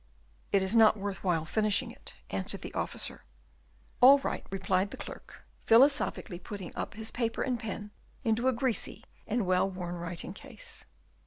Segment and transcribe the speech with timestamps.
[0.51, 3.23] "It is not worth while finishing it," answered the officer.
[4.01, 7.91] "All right," replied the clerk, philosophically putting up his paper and pen
[8.23, 10.85] into a greasy and well worn writing case.